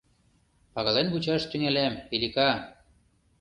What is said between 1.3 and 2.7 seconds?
тӱҥалам, Элика!